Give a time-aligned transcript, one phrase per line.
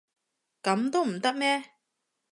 [0.63, 1.63] 噉都唔得咩？